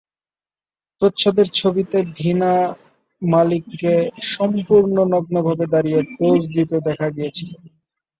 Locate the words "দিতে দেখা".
6.55-7.07